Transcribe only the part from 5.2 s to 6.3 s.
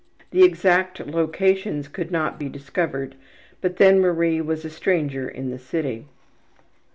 in the city.